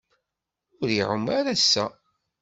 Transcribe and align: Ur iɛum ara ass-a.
Ur 0.79 0.89
iɛum 0.95 1.25
ara 1.37 1.51
ass-a. 1.55 1.85